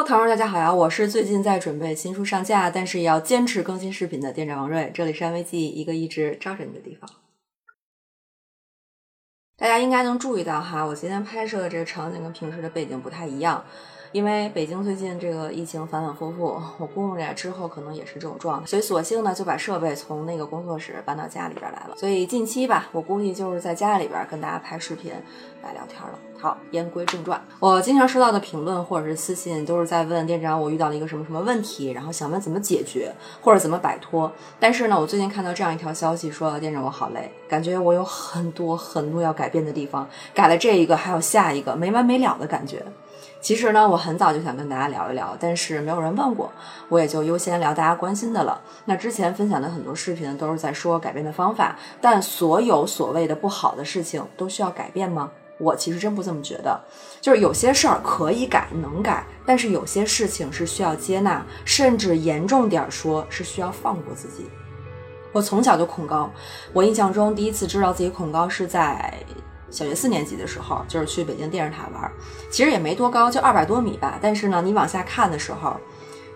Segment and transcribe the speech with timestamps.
[0.00, 0.72] Hello，糖友大家好呀！
[0.72, 4.90] 我是最近在准备新书上架，但是也要坚持更新视频的店长王瑞。
[4.94, 7.10] 这里是安慰剂，一个一直招着你的地方。
[9.58, 13.62] 大家应该能注意到哈，我今天拍摄的这个场景跟平时的背景不太一样。
[14.12, 21.94] 因为北京最近这个疫情反反复复，我估摸着之后可能也是这种状态，所以索性呢就把设备从那个工作室搬到家里边来了。
[21.96, 25.12] 所以近期吧，我估计就是在家里边跟大家拍视频
[25.62, 26.18] 来聊天了。
[26.40, 34.32] 好，言归正传，我经常收到的评论或者是私信都是在问店长，我遇到了一个什么什么问题，然后想问怎么解决或者怎么摆脱。
[34.58, 42.84] 但是呢，我最近看到这样一条消息，说店长我好累，感觉我有很多很多要改变的地方，改了这一个还有下一个，没完没了的感觉。
[43.40, 46.52] 其实呢，我很早就想跟大家聊一聊，但是没有人问过，
[46.88, 48.60] 我也就优先聊大家关心的了。
[48.84, 55.30] 那之前分享的很多视频都是在说改变的方法，但所有所谓的不好的事情都需要改变吗？
[55.58, 56.78] 我其实真不这么觉得。
[57.20, 64.50] 就是有些事儿可以改，能改，但是有些事情是需要接纳，甚至严重点说是需要放过自己。
[65.32, 66.30] 我从小就恐高，
[66.72, 69.14] 我印象中第一次知道自己恐高是在。
[69.70, 72.10] 小学四年级的时候，就是去北京电视塔玩，
[72.50, 74.18] 其实也没多高，就二百多米吧。
[74.20, 75.76] 但是呢，你往下看的时候，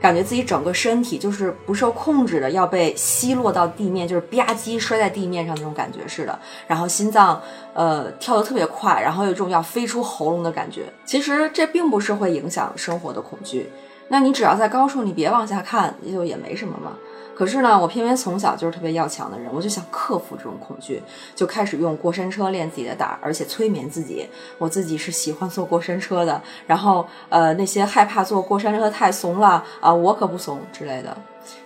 [0.01, 6.39] 感觉自己整个身体就是不受控制的要被吸落到地面，就是吧唧摔在地面上那种感觉似的。
[6.67, 7.41] 然后心脏
[7.73, 10.93] 呃跳得特别快，然后有一种要飞出喉咙的感觉。
[11.05, 13.71] 其实这并不是会影响生活的恐惧，
[14.09, 16.93] 那你只要在高处，你别往下看，就也没什么嘛。
[17.35, 21.03] 可是呢，我偏偏从小就是特别要强的人，我就想克服这种恐惧，
[21.35, 26.41] 就开始用过山车练自己的胆，而且催眠自己，我自己是喜欢坐过山车的。
[26.69, 31.17] 然后，呃，那些害怕坐过山车太怂了啊，我可不怂之类的。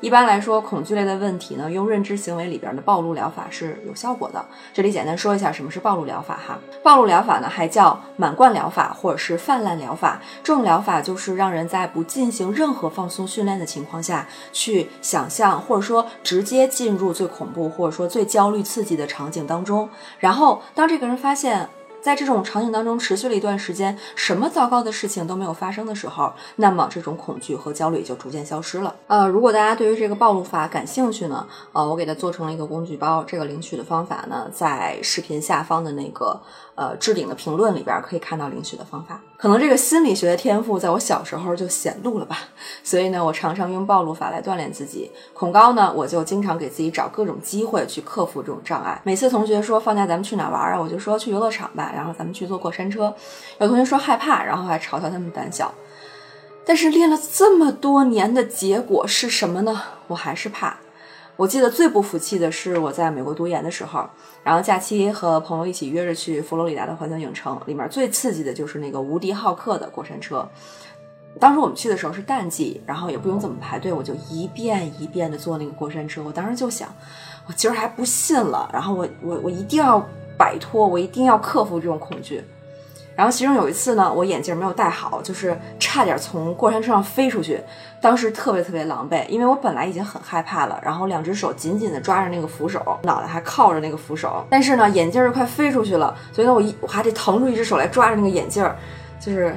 [0.00, 4.44] 一般来说，恐惧类的问题呢，用认知行为里边的暴露疗法是有效果的。
[4.72, 6.58] 这里简单说一下什么是暴露疗法哈。
[6.82, 10.20] 暴露疗法呢，还叫满贯疗法或者是泛滥疗法。
[10.42, 19.88] 这种疗法就是让人在不进行任何放松训练的情况下去想象，或者说直接进入最恐怖或者说最焦虑刺激的场景当中。
[20.18, 21.68] 然后，当这个人发现。
[22.00, 28.94] 在这种场景当中持续了一段时间，什么糟糕的事情都没有发生的时候，那么这种恐惧和焦虑就逐渐消失了。
[29.06, 33.24] 呃，如果大家对于这个暴露法感兴趣呢，呃，我给它做成了一个工具包。
[33.26, 36.40] 这个领取的方法呢，在视频下方的那个
[36.74, 39.20] 呃置顶的评论里边可以看到领取的方法。
[39.38, 42.36] 可能这个心理学的天赋在我小时候就显露了吧，
[42.82, 45.08] 所以呢，我常常用暴露法来锻炼自己。
[45.32, 49.00] 恐高呢，我就经常给自己找各种机会去克服这种障碍。
[49.04, 51.92] 每次同学说放假咱们去哪玩啊，我就说去游乐场吧。
[51.94, 53.14] 然后咱们去坐过山车，
[53.60, 55.72] 有同学说害怕，然后还嘲笑他们胆小。
[56.66, 59.82] 但是练了这么多年的结果是什么呢？
[60.08, 60.78] 我还是怕。
[61.38, 64.04] 我记得最不服气的是我在美国读研的时候，
[64.42, 70.44] 然后假期和朋友一起约着去佛罗里达的环球影城，里面最刺激的就是那个无敌浩克的过山车。
[71.38, 76.20] 当时我们去的时候是淡季，然后也不用怎么排队，我就一遍一遍的坐那个过山车。
[76.24, 76.92] 我当时就想，
[77.46, 80.04] 我今儿还不信了，然后我我我一定要。
[80.38, 82.44] 摆脱，我一定要克服这种恐惧。
[83.18, 87.60] 然后其中有一次呢，我眼镜没有戴好，就是差点从过山车上飞出去。
[88.00, 94.46] 当时特别特别狼狈，因为我本来已经很害怕了，然后两只手紧紧地抓着那个扶手，脑袋还靠着那个扶手。
[94.48, 98.76] 但是呢，眼镜儿快飞出去了，所以呢，我一我还得腾出一只手来抓着那个眼镜儿，
[99.18, 99.52] 就是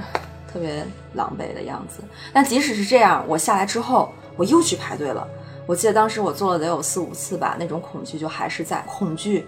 [0.52, 0.84] 特别
[1.14, 2.02] 狼狈的样子。
[2.34, 5.28] 但即使是这样，我下来之后，我又去排队了。
[5.68, 9.46] 我记得当时我做了得有四五次吧，那种恐惧就还是在恐惧。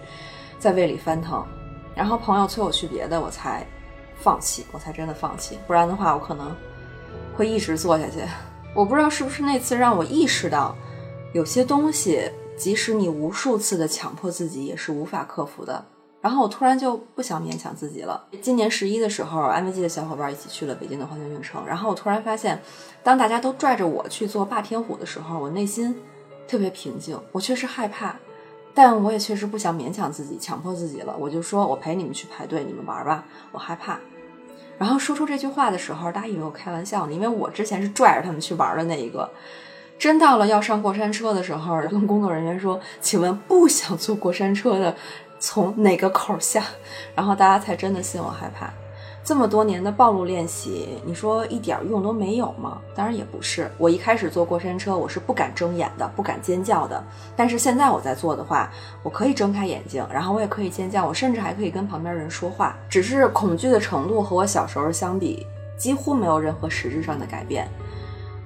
[0.56, 1.44] 在胃里翻腾，
[1.94, 3.66] 然后朋友催我去别的，我才
[4.20, 5.58] 放弃，我才真的放弃。
[5.66, 6.54] 不然的话，我可能
[7.36, 8.20] 会一直做下去。
[8.74, 10.74] 我不知道是不是那次让我意识到，
[11.32, 15.84] 有些东西即使你无数次的强迫自己，也是无法克服的。
[16.20, 18.24] 然后我突然就不想勉强自己了。
[18.40, 22.62] 今年十一的时候，安慰剂的小伙伴一起去了北京的环球影城，然后我突然发现，
[23.02, 25.94] 当大家都拽着我去做霸天虎的时候，我内心
[26.48, 27.20] 特别平静。
[27.30, 28.16] 我确实害怕。
[28.74, 31.14] 但我也确实不想勉强自己，强迫自己了。
[31.16, 33.98] 我就说，我陪你们去排队，你们玩吧，我害怕。
[34.76, 39.30] 然后说出这句话的时候，大家以为我开玩笑呢，因为我之前是拽着他们去玩的那一个。
[39.96, 44.96] 真到了要上过山车的时候，跟工作人员说：“请问不想坐过山车的
[45.38, 46.64] 从哪个口下？”
[47.14, 48.72] 然后大家才真的信我害怕。
[49.24, 52.78] 这么多年的暴露练习，你说一点用都没有吗？
[52.94, 53.70] 当然也不是。
[53.78, 57.02] 我一开始坐过山车，我是不敢睁眼的，不敢尖叫的。
[57.34, 58.70] 但是现在我在做的话，
[59.02, 62.76] 我可以睁开眼睛，然后我也可以尖叫，我甚至还可以跟旁边人说话。
[62.86, 65.46] 只是恐惧的程度和我小时候相比，
[65.78, 67.66] 几乎没有任何实质上的改变。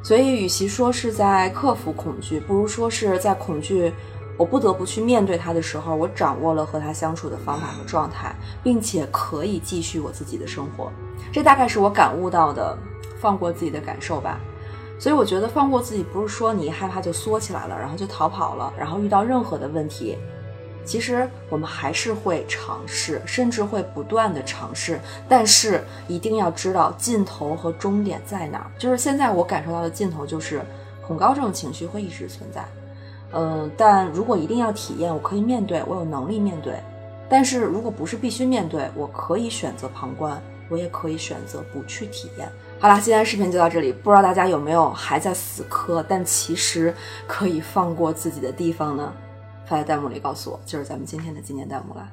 [0.01, 3.93] 所以，与其说是在克服恐惧，不如说是在恐惧。
[4.39, 10.91] 我不得不去面对他的时候，我掌握了和他相处的方法和状态，并且可以继续我自己的生活。
[11.31, 12.79] 这大概是我感悟到的
[13.21, 14.41] 放过自己的感受吧。
[14.99, 20.17] 所以我觉得放过自己不是说你一害怕就缩起来了，然后就逃跑了，然后遇到任何的问题，
[20.85, 28.71] 其实我们还是会尝试，甚至会不断的尝试，但是一定要知道尽头和终点在哪儿。
[28.79, 30.63] 就是现在我感受到的尽头就是
[31.01, 32.65] 恐高这种情绪会一直存在，
[33.33, 36.75] 嗯，但如果一定要体验，我可以面对，我有能力面对。
[37.29, 42.51] 但是如果不是必须面对，我可以选择旁观，我也可以选择不去体验。
[42.79, 46.95] 好啦，今天视频就到这里，不知道大家有没有还在死磕，但其实
[47.27, 49.13] 可以放过自己的地方呢？
[49.67, 52.09] 发在弹幕里告诉我，就是咱们今天的纪念弹幕啦。